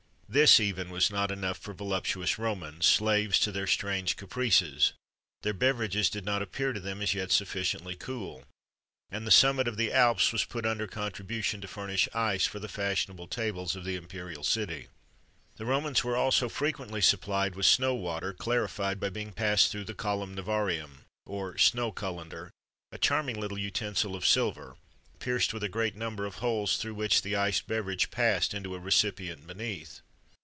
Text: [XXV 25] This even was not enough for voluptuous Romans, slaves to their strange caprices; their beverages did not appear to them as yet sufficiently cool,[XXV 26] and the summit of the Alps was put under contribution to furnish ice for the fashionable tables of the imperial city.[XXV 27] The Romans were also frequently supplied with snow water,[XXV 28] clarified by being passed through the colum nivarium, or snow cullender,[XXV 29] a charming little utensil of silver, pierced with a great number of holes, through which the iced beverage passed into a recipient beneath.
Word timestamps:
[XXV 0.27 0.33
25] 0.33 0.41
This 0.43 0.59
even 0.61 0.89
was 0.91 1.11
not 1.11 1.29
enough 1.29 1.57
for 1.57 1.73
voluptuous 1.73 2.39
Romans, 2.39 2.85
slaves 2.85 3.37
to 3.39 3.51
their 3.51 3.67
strange 3.67 4.15
caprices; 4.15 4.93
their 5.41 5.51
beverages 5.51 6.09
did 6.09 6.23
not 6.23 6.41
appear 6.41 6.71
to 6.71 6.79
them 6.79 7.01
as 7.01 7.13
yet 7.13 7.33
sufficiently 7.33 7.97
cool,[XXV 7.97 8.45
26] 8.47 8.47
and 9.11 9.27
the 9.27 9.31
summit 9.31 9.67
of 9.67 9.75
the 9.75 9.91
Alps 9.91 10.31
was 10.31 10.45
put 10.45 10.65
under 10.65 10.87
contribution 10.87 11.59
to 11.59 11.67
furnish 11.67 12.07
ice 12.13 12.45
for 12.45 12.59
the 12.59 12.69
fashionable 12.69 13.27
tables 13.27 13.75
of 13.75 13.83
the 13.83 13.97
imperial 13.97 14.41
city.[XXV 14.45 14.85
27] 14.85 14.89
The 15.57 15.65
Romans 15.65 16.01
were 16.05 16.15
also 16.15 16.47
frequently 16.47 17.01
supplied 17.01 17.55
with 17.55 17.65
snow 17.65 17.93
water,[XXV 17.93 18.37
28] 18.37 18.37
clarified 18.39 18.99
by 19.01 19.09
being 19.09 19.33
passed 19.33 19.69
through 19.69 19.83
the 19.83 19.93
colum 19.93 20.33
nivarium, 20.37 21.03
or 21.25 21.57
snow 21.57 21.91
cullender,[XXV 21.91 22.51
29] 22.51 22.51
a 22.93 22.97
charming 22.99 23.37
little 23.37 23.57
utensil 23.57 24.15
of 24.15 24.25
silver, 24.25 24.77
pierced 25.19 25.53
with 25.53 25.63
a 25.65 25.67
great 25.67 25.97
number 25.97 26.25
of 26.25 26.35
holes, 26.35 26.77
through 26.77 26.93
which 26.95 27.21
the 27.21 27.35
iced 27.35 27.67
beverage 27.67 28.09
passed 28.11 28.53
into 28.53 28.73
a 28.75 28.79
recipient 28.79 29.45
beneath. 29.45 29.99